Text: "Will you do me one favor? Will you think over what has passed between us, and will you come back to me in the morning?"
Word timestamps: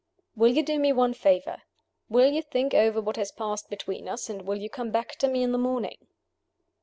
"Will 0.35 0.47
you 0.51 0.63
do 0.63 0.79
me 0.79 0.91
one 0.91 1.13
favor? 1.13 1.61
Will 2.09 2.31
you 2.31 2.41
think 2.41 2.73
over 2.73 2.99
what 2.99 3.17
has 3.17 3.31
passed 3.31 3.69
between 3.69 4.09
us, 4.09 4.31
and 4.31 4.41
will 4.47 4.57
you 4.57 4.67
come 4.67 4.89
back 4.89 5.11
to 5.17 5.27
me 5.27 5.43
in 5.43 5.51
the 5.51 5.59
morning?" 5.59 6.07